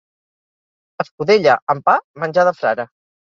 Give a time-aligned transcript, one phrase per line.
[1.03, 1.95] Escudella amb pa,
[2.25, 2.89] menjar de frare.